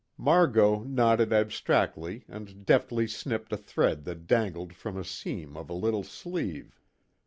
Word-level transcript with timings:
Margot 0.17 0.81
nodded 0.81 1.31
abstractedly 1.31 2.25
and 2.27 2.65
deftly 2.65 3.05
snipped 3.05 3.53
a 3.53 3.55
thread 3.57 4.03
that 4.05 4.25
dangled 4.25 4.73
from 4.73 4.97
a 4.97 5.03
seam 5.03 5.55
of 5.55 5.69
a 5.69 5.75
little 5.75 6.01
sleeve. 6.03 6.81